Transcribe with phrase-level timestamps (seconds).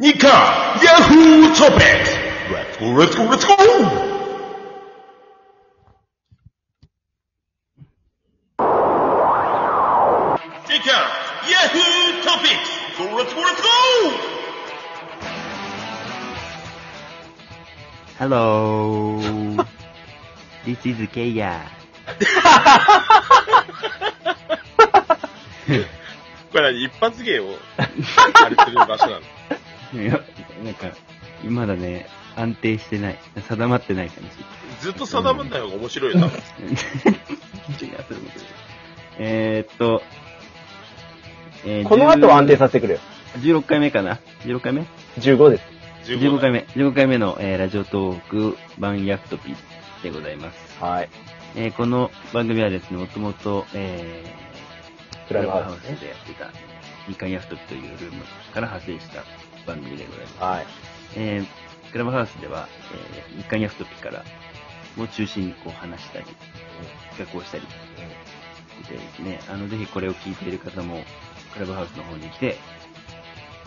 [0.00, 2.14] 日刊ヤフートピックス
[2.52, 3.56] !Let's go, let's go, let's go!
[10.68, 10.94] 日刊
[11.50, 13.66] ヤフートピックス !Go, let's go, let's go!
[18.20, 19.18] Hello.
[20.64, 21.58] This is Keia.
[26.52, 27.82] これ何一発芸を、あ
[28.48, 29.37] れする場所なの
[29.92, 30.20] いや、
[30.64, 30.92] なんか、
[31.44, 33.18] まだね、安定してない。
[33.48, 34.24] 定まってない感
[34.80, 36.30] ずっと定まんない方が面白いよな。
[39.18, 40.02] えーっと、
[41.64, 43.00] えーこの後は安定させてくれよ。
[43.38, 44.86] 16回目かな ?16 回目
[45.18, 45.64] ？15です。
[46.12, 46.60] ?15 回目。
[46.76, 49.54] 15回目の、えーラジオトーク版ヤフトピ
[50.02, 50.78] でございます。
[50.80, 51.08] はい。
[51.56, 56.50] えーこの番組はですね、もともと、えー、クラブハウスでやってた、
[57.08, 58.22] 日刊ヤフトピというルーム
[58.54, 59.24] から派生した
[59.68, 60.38] 番組でございます。
[60.40, 60.66] はい。
[61.16, 64.24] えー、クラブハウスでは、えー、日刊ヤフトピから
[64.98, 66.24] を中心にこう話したり、
[67.10, 67.64] 企画をしたり
[68.82, 71.02] してですね、あの、ぜひこれを聞いている方も、
[71.52, 72.56] クラブハウスの方に来て、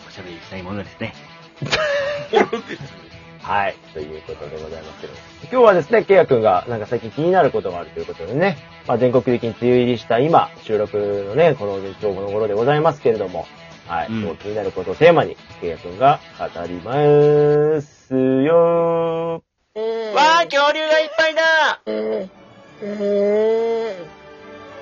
[0.08, 1.14] おしゃべりしたいものですね。
[3.40, 3.74] はい。
[3.92, 5.12] ということでございますけど。
[5.50, 10.96] 今日はですね、ケイヤくんがなんか最近気になることがあるということでね、まあ、全国的に梅雨入りした今、収録
[11.28, 13.46] のね、この今日この頃でございますけれども、
[13.86, 14.08] はい。
[14.08, 14.36] うん。
[14.36, 19.42] 気になることをテーマに、ケイヤくんが語りますよ。
[19.74, 21.80] わー、恐竜がいっぱいだ。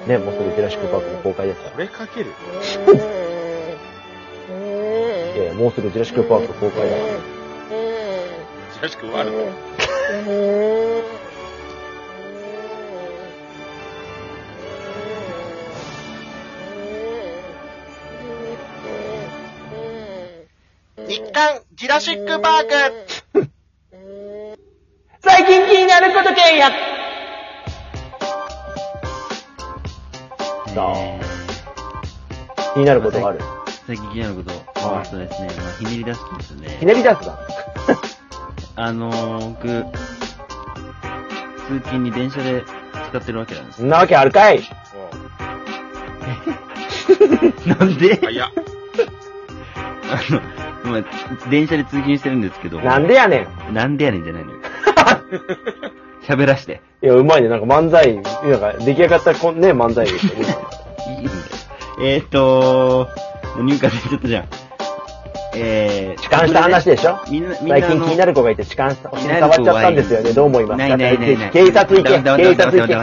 [0.06, 2.30] ね、もうすぐジュラシックパークの公開ですかこれかける。
[2.86, 2.94] ら。
[5.34, 7.08] いやいや、もうすぐジュラシックパーク公開だから。
[8.72, 11.29] ジュラシックワールド。
[21.10, 22.64] 日刊ジュラシックパー
[23.32, 23.34] ク
[25.20, 26.76] 最近気になることケイヤさ
[30.76, 31.20] あえ
[32.74, 33.40] 気になることがある？
[33.40, 33.44] ー
[33.88, 34.52] 最近気になること、
[34.88, 35.06] はい。
[35.06, 36.76] そうですね、まあ、ひねり出すとですね。
[36.78, 37.36] ひ、ねり出すだ。
[38.76, 39.66] あのー、僕、
[41.66, 42.62] 通勤に電車で
[43.10, 44.60] 使ってるわけなんですそんなわけあるかい？
[47.66, 48.14] なんで？
[48.16, 48.50] 早っ。
[50.12, 50.40] あの、
[50.90, 52.80] まあ、電車で通勤してるんですけど。
[52.80, 53.74] なんでやねん。
[53.74, 54.58] なんでやねんじゃないのよ。
[56.26, 56.80] 喋らして。
[57.02, 57.48] いや、うまいね。
[57.48, 60.12] なんか漫才、なんか出来上がったこんね、漫才で。
[60.12, 60.58] いいんだよ。
[62.02, 63.08] えーっと、
[63.56, 64.44] もう入荷出ちゃったじゃん。
[65.52, 67.18] えー、痴漢した話でしょ？
[67.28, 70.32] みんな、みんな最近気になる子がいて痴漢した、気になる子触っちゃったんですよね。
[70.32, 70.78] どう思います？
[70.78, 71.50] かないないないない。
[71.50, 72.94] 警察行け警察行け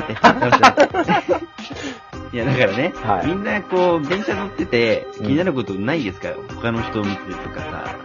[2.33, 7.95] いや、だからね、はいみんなこう、電車乗ってて、うん気になることないですか、他の人を見てとかさ。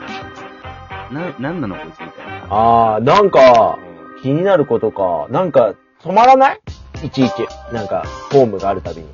[1.10, 2.46] な、なんなのこいつみたいな。
[2.48, 3.78] あー、なんか、
[4.22, 5.26] 気になることか。
[5.30, 6.60] なんか、止まらない？
[7.04, 7.34] いちいち。
[7.72, 9.08] なんか、ホームがあるたびに。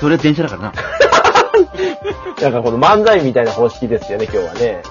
[0.00, 0.72] それ電車だからな。
[2.42, 4.82] なんかこの漫才みたいな方式ですよね、今日はね。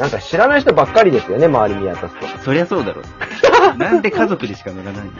[0.00, 2.26] なんか知らない人ばっかりですよね、周り見渡すと。
[2.26, 3.02] えそりゃそうだろ。
[3.78, 5.12] なんで家族でしか乗らないの？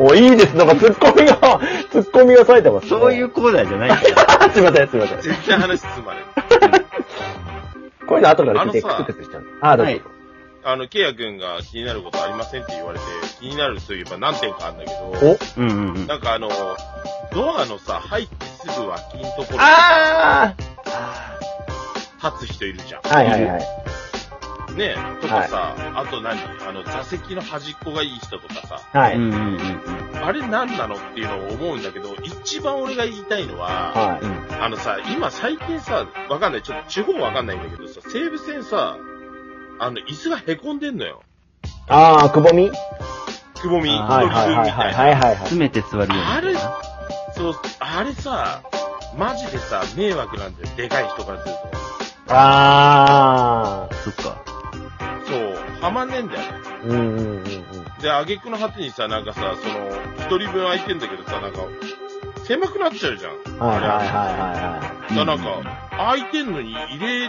[0.06, 0.56] お、いいです。
[0.56, 1.36] なんかツッコミが、
[1.90, 2.90] ツッコミがされてます、ね。
[2.90, 3.90] そういうコーナーじゃない。
[4.52, 5.20] すいません、すいません。
[5.20, 6.24] 全然話進まない。
[8.06, 9.44] こういうの後から聞いてあのさクスクスしちゃう。
[9.60, 9.92] あー、どうぞ。
[9.92, 10.02] はい
[10.62, 13.04] あの、ケイヤ君が気になることありませんって言われて、
[13.40, 15.12] 気になるといえば何点かあるんだけお？
[15.18, 16.06] ど、うんうんうん。
[16.06, 16.50] なんかあの、
[17.32, 20.52] ドアのさ、入ってすぐ脇のところにあ
[22.22, 23.00] 立つ人いるじゃん。
[23.00, 23.60] ーはいはいはい。
[24.76, 29.16] ねとかさ、あと何あの、座席の端っこがいい人とかさ、はい。
[29.16, 29.56] うんうんうん
[30.14, 30.24] うん。
[30.24, 34.20] あれ何なのっていうのを思うんだけど、一番俺が言いたいのは、はい。
[34.20, 38.98] うんあのさ、今最近さ、わかんない、ちょっと地方わかんないんだけどさ、西武線さ、
[39.78, 41.22] あの、椅子が凹んでんのよ。
[41.88, 42.70] あー、くぼみ？
[43.60, 45.36] くぼみ、あはいはいはいはいはいはいはい。
[45.36, 46.54] 詰めて座るよあれ
[47.34, 48.62] そう、あれさ、
[49.16, 50.76] マジでさ、迷惑なんだよ。
[50.76, 51.54] でかい人からする
[52.28, 53.94] あー。
[53.94, 54.49] そっか。
[55.80, 56.46] はまんねえんだよね。
[56.84, 57.44] うんうんうんうん。
[58.00, 59.88] で、挙句の果てにさ、なんかさ、その、
[60.18, 61.60] 一人分空いてんだけどさ、なんか、
[62.44, 63.58] 狭くなっちゃうじゃん。
[63.58, 67.28] はいはいはいあれはだからなんか、空いてんのに入れ、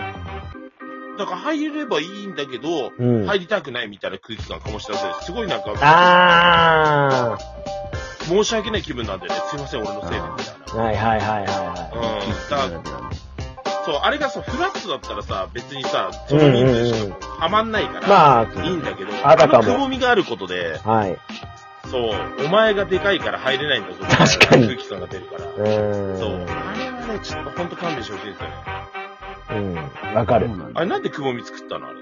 [1.17, 2.91] だから入ればいいんだけど、いはい。
[2.99, 3.25] うん。
[3.25, 5.13] 入りたくないみたいな空気感醸し出せる。
[5.21, 7.37] すごいなんか、あ
[8.21, 9.39] 申し訳ない気分なんだよね。
[9.49, 10.53] すいません、俺のせいで、みたいな。
[10.65, 10.77] ー。
[10.77, 12.21] はいはいはいはいは
[12.69, 12.81] うん。
[12.81, 13.10] だから、
[13.85, 18.09] そう、あれがさ、フラットだったらさ、別にさ、その人数しかはまんないから、い。
[18.09, 21.17] まあ、いいんだけど、あたかものくぼみがあることで、はい。
[21.89, 22.11] そう、
[22.45, 25.45] お前がでかいから入れないんだぞ、確かに空気感が出るから。
[25.45, 26.19] うーん。
[26.19, 28.53] そう、あれはだけちょっとほんと勘弁してほしいですよね。
[29.51, 30.15] うん。
[30.15, 31.87] わかるあれなんでくぼみ作ったの？
[31.87, 31.99] あれ。
[31.99, 32.01] い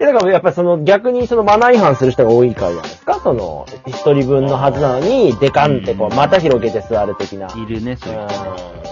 [0.00, 3.20] や、だからやっぱりその逆にそのマナー違反する人が多いからじゃないですか？
[3.22, 7.48] その、一人分のはずなのに、デカンってこう、また広げて座る的な。
[7.56, 8.87] いるね、そういう人。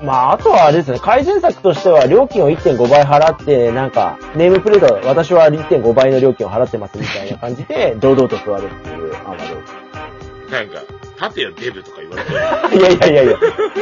[0.00, 10.80] まあ、あとはあれですね、改善策としては料金を1.5倍払って、なんか、ネームプレート、私は1.5倍の料金を払ってますみたいな感じで、 堂々と座るっていう案はどうなんか、
[11.20, 12.38] 立てよデブとか言われてる。
[12.78, 13.36] いやいやいやいや、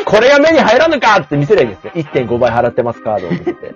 [0.04, 1.92] これが目に入らぬかって見せりゃいいですよ。
[1.94, 3.74] 1.5倍払ってますカードを見せて。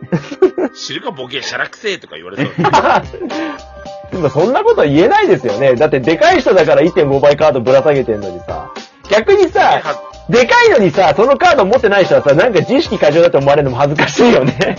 [0.75, 2.47] 知るかボケ、シャラくせえとか言われそう。
[4.11, 5.75] でもそんなこと言えないですよね。
[5.75, 8.71] だってでかい人だから1.5倍カードぶら下げてんのにさ。
[9.09, 9.81] 逆にさ、
[10.31, 14.77] でかいのにさ、そのカード持ってない人はさ、なんか自意識過剰だと思われるのも恥ずかしいよね。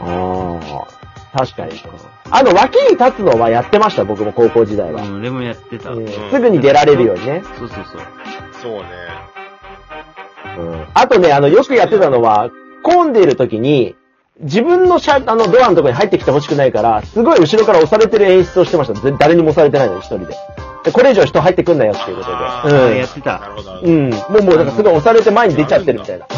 [0.00, 0.58] あ
[1.32, 1.80] あ、確かに。
[2.30, 5.02] あの、脇に立つのはやってました、僕も高校時代は。
[5.02, 5.90] うん、俺もやってた。
[5.90, 7.42] うんすぐに出られるようにね。
[7.56, 8.02] そうそうそう。
[8.60, 8.88] そうね。
[10.58, 12.50] うんあとね、あの、よくやってたのは、
[12.82, 13.94] 混んでいる時に、
[14.40, 19.00] 自分のシャあの、ドアのところに入ってきてほしくないから、すごい後ろから押されてる演出をしてました。
[19.00, 20.34] ぜ誰にも押されてないのに、一人で。
[20.84, 22.76] で、これ以上人入ってくんなよっていうことあで。
[22.76, 23.40] あやってた
[23.82, 23.94] うん。
[23.94, 24.10] うん。
[24.10, 26.26] もう、もう、なんかすごい押されて前に出ちゃってるみたいな。
[26.28, 26.36] あ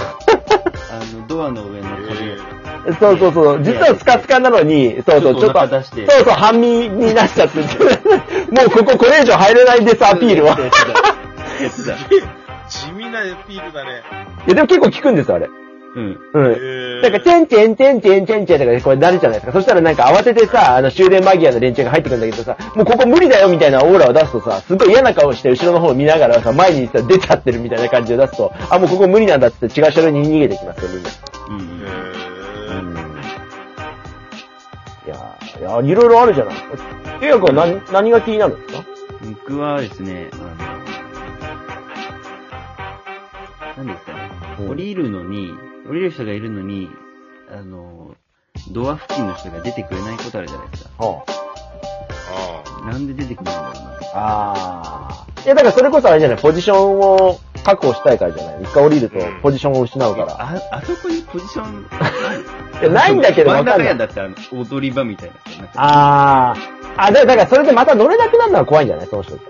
[1.14, 1.88] の、ドアの上の
[3.00, 3.62] そうそうそう。
[3.62, 7.64] 実はスカスカなのに、そうそう、ちょっと、そうそう、半身になっちゃって、も
[8.66, 10.56] うこここれ以上入れないです、アピールは。
[12.68, 14.02] 地味なアピールだね。
[14.46, 15.48] や、でも結構効くんです、あれ。
[15.96, 16.20] うん。
[16.34, 16.56] うん。
[16.58, 19.52] えなんか、てんてんてんてんてんてんとかでこれなるじゃないですか。
[19.52, 31.08] そしたらなんか慌ててさ、あの終電間際の連中が入ってくるんだけどさ、もうここ無理だよみたいなオーラを出すとさ、すごい嫌な顔して後ろの方を見ながらさ、前にさ、出ちゃってるみたいな感じを出すと、あ、もうここ無理なんだって違う車両に逃げてきますよ、みんな。
[31.48, 31.62] うんー
[32.80, 32.96] うん。
[35.06, 36.54] いやー、いやーいろいろあるじゃない。
[37.20, 38.84] ケイヤ君は何、何が気になるんですか？
[39.46, 40.44] 僕はですね、あの、
[43.78, 45.54] 何ですかね、うん降りるのに、
[45.88, 46.88] 降りる人がいるのに、
[47.50, 48.14] あの、
[48.72, 50.90] ドア付近の人が出てくれないことあるじゃないですか。
[51.04, 51.24] は
[52.82, 53.80] あなんで出てくるんだろうな。
[54.14, 55.24] あ。
[55.24, 55.44] あー。
[55.44, 58.62] いや、だからそれこそあれじゃない、ポジションを確保したいからじゃない？
[58.62, 60.32] 一回降りるとポジションを失うから。
[60.40, 61.86] あ、あそこにポジション
[62.80, 63.86] いや、ないんだけどわかんない。
[63.86, 65.34] やんだってあの、踊り場みたいな。
[65.58, 66.60] なんかあー。
[66.96, 69.06] あ、だだからそれでまた乗れなくなるのは怖いんじゃない？
[69.06, 69.44] その人って。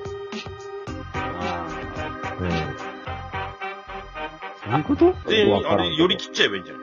[1.14, 1.64] あ
[2.40, 2.75] うん。
[4.68, 5.14] ーそういうこと？
[5.26, 5.30] あ。
[5.30, 6.82] で、あれ、寄り切っちゃえばいいんじゃない？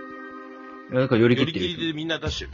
[0.91, 1.65] いやだから寄り切寄りってる。
[1.67, 2.51] 切りでみんな出してる。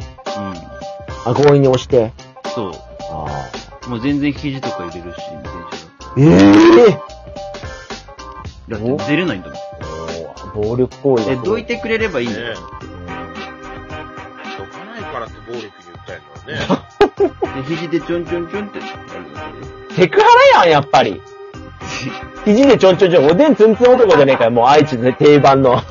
[1.26, 1.98] あ、強引に押して。
[1.98, 2.52] うん。
[2.52, 2.72] そう。
[3.12, 3.26] あ
[3.90, 5.18] もう全然肘とか入れるし、
[6.16, 6.88] 電車だー。
[6.88, 7.00] ええ
[8.70, 9.58] だって出れないんだもん。
[9.58, 9.60] ー。
[10.70, 12.48] 暴力行為え、だどいてくれればいいんだよ。
[12.50, 12.56] ね
[14.58, 16.22] どかないからって暴力に訴える
[16.58, 16.84] のはね。
[17.70, 19.42] で、肘でちょんちょんちょんってやるだ
[19.90, 20.02] けで。
[20.02, 21.20] セクハラやん、やっぱり。
[22.46, 23.26] 肘でちょんちょんちょん。
[23.26, 25.78] おでんツンツン男じゃねえかよ、もう愛知で定番の。
[25.78, 25.84] あ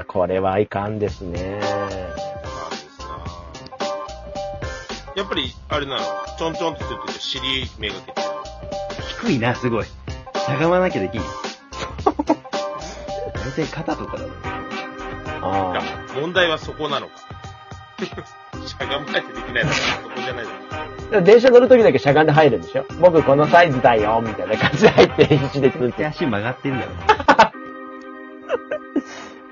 [0.00, 1.60] あ、これはいかんですね。
[5.16, 6.00] やっぱり、あれなの、
[6.38, 8.26] ちょんちょんってするときは尻目がけてる。
[9.22, 9.84] 低いな、すごい。
[9.84, 11.20] しゃがまなきゃできん。
[13.34, 14.30] 大体肩とかだろ。
[15.42, 15.82] あいや
[16.20, 17.12] 問題はそこなのか。
[18.66, 20.69] しゃがまないとできないのか、そこじゃないのか。
[21.18, 21.20] あ。
[21.22, 22.84] 電車乗るときだけしゃがんで入るんでしょ？
[23.00, 25.88] 僕このサイズだよ、みたいな感じで入って必死でツンツン。
[25.90, 26.90] あ手足曲がってるだろ。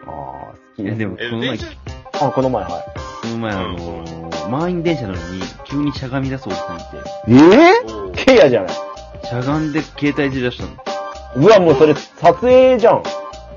[0.07, 1.59] あ、好きいや、でも、こえ、の前
[2.21, 2.71] あ、この前、は
[3.23, 6.97] この前、あのー、満員電車なのに、急にしゃがみ出すおじさんいて、
[7.33, 7.37] い。
[7.55, 8.73] えおうえケイヤじゃない。
[8.73, 10.71] しゃがんで携帯で出したの。
[11.37, 13.03] うわ、もうそれ撮影じゃん。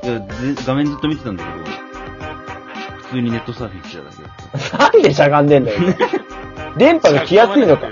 [0.04, 0.26] いや、ぜ
[0.66, 1.66] 画面ずっと見てたんだけど、
[3.04, 4.78] 普通にネットサーフィンしてただけだった。
[4.92, 5.80] なんでしゃがんでんだよ。
[6.78, 7.88] 電波が来やすいのか。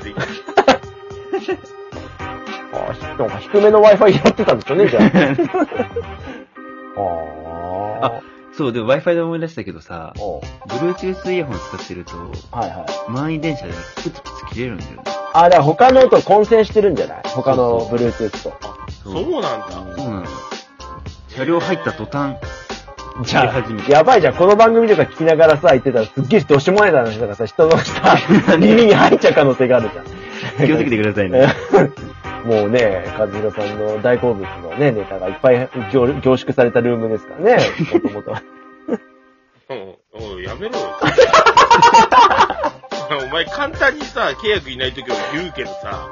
[2.72, 5.04] ああ、なんか低めの Wi-Fi やってたんでしょうね、じゃあ。
[8.04, 8.22] ああ。
[8.54, 10.14] そう、でも Wi-Fi で思い出したけどさ、
[10.68, 12.16] Bluetooth イヤホン使ってると、
[12.52, 12.86] はいはい。
[13.12, 14.98] 満員電車でプツプツ切れるんだよね。
[15.34, 17.22] あ、だから他のと混戦してるんじゃない？
[17.26, 18.54] 他の Bluetooth と。
[19.04, 19.68] そうなんだ。
[19.72, 20.26] そうなの。
[21.30, 22.36] 車両入った途端、
[23.24, 24.36] じゃあ、やばいじゃん。
[24.36, 28.18] この番組とか聞きながらさ、言ってたらすっげえどうしようもない話だからさ、人のさ、
[28.58, 30.06] 耳に入っちゃう可能性があるじゃん。
[30.68, 31.48] 気をつけてくださいね。
[32.46, 37.58] もうね、和弘さんの大好物のね、ネタがいっぱい凝凝縮されたルームですからね、
[37.94, 38.32] もともと。
[39.70, 39.96] うん、
[40.36, 40.96] おい、やめろよ。
[43.30, 46.08] お前簡単にさ、契約いないときは言うけどさ、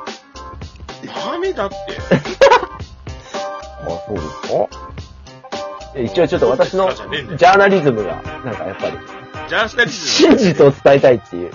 [1.31, 1.75] ダメだって。
[3.87, 4.86] あ、そうですか？
[6.03, 8.91] 一応ちょっと私のジャーナリズムが、なんかやっぱり、
[9.47, 11.51] ジャースタリズ真実を伝えたいっていう。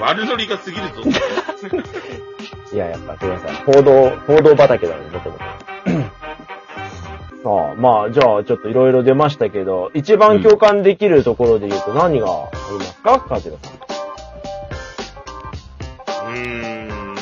[0.00, 1.02] 悪ノリが過ぎるぞ。
[2.72, 3.56] いや、やっぱごめんなさい。
[3.66, 5.38] 報道、報道畑なので、僕も。
[7.44, 13.70] ああまあ、じゃあ、ちょっといろいろ出ましたけど、一番共感できるところで言うと何がありますかカジノさ
[16.28, 16.32] ん。
[16.32, 17.14] うーん。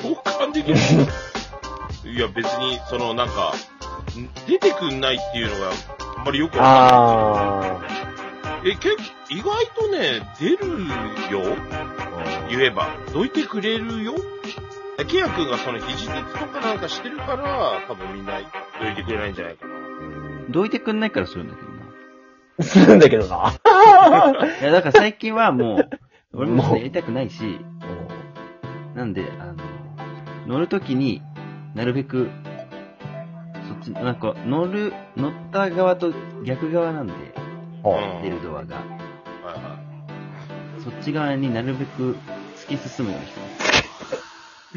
[0.00, 0.78] 共感できる？
[2.10, 3.71] いや、別に、その、なんか、ん
[4.46, 5.70] 出てくんないっていうのが、
[6.18, 8.72] あんまりよくわかあんない。
[8.72, 10.88] え、結構、意外とね、出る
[11.30, 11.56] よ。
[12.48, 12.88] 言えば。
[13.12, 14.14] どいてくれるよ。
[14.98, 18.40] えケイヤ君がその肘鉄とかなんかしてるから、多分みんな
[18.80, 19.72] どいてくれないんじゃないかな。
[20.50, 21.74] どいてくんないからするんだけどな。
[22.58, 22.62] あ。
[22.62, 23.54] するんだけどな。
[24.60, 25.90] いや、だから最近はもう、
[26.36, 27.58] 俺もやりたくないし、
[28.94, 29.54] なんで、あの、
[30.46, 31.22] 乗るときに
[31.74, 32.28] なるべく、
[33.84, 36.12] ち、なんか、乗る、乗った側と
[36.44, 37.12] 逆側なんで、
[37.82, 38.76] は出るドアが。
[38.76, 39.82] はいはい
[40.82, 42.16] そっち側になるべく
[42.66, 43.62] 突き進むようにしてます。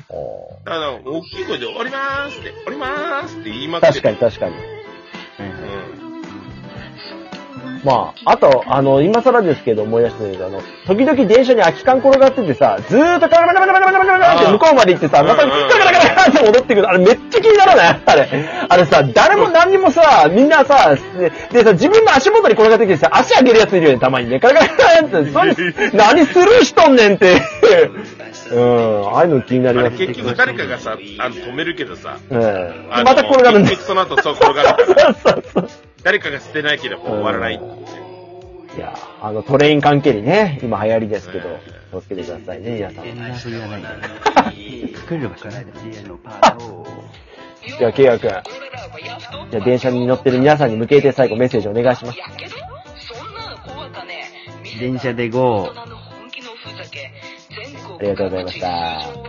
[0.09, 0.13] あ
[0.65, 4.55] だから、大きい声で、降りまーすって、降りまーすって言いまくって確かに確かに。
[4.55, 4.63] はい
[5.49, 6.05] はい。
[7.83, 15.84] まあ、あと、あの、今更ですけど思い出したんだけど、あの、時々電車に空き缶転がっててさ、ずーっとカラカラカラカラカラカラって向こうまで行ってさ、またカラカ
[16.25, 16.89] ラカラカラって戻ってくる。
[16.89, 18.65] あれめっちゃ気にならないあれ。
[18.69, 20.95] あれさ、誰も何にもさ、みんなさ、
[21.51, 24.39] でさ、自分の足元に転がってきてさ、足上げるやついるよね、たまにね。
[24.39, 27.41] カラカラカラって、それ、何スルーしとんねんって。
[28.51, 29.97] うん、ああいうの気になります。
[29.97, 32.39] 結局誰かがさ、あの、止めるけどさ、うん。
[32.39, 33.75] また転がるんだ。
[33.75, 35.69] その後そう転がるから、そうそうそう。
[36.03, 37.59] 誰かが捨てないけど終わらないう。
[38.77, 41.59] いや、あの、トレイン関係にね、今流行りですけど、
[41.91, 43.05] 気をつけてくださいね、皆さん。
[45.07, 45.21] そんな振りはないんだよ。
[45.21, 46.85] 隠れる場所ないだろ。
[47.77, 48.29] じゃあ、ケイヤ君。
[49.51, 52.19] じゃあ、電車に乗ってる皆さんに向けて最後メッセージお願いします。
[54.79, 55.71] 電車で GO!
[57.97, 59.24] ありがとうございました。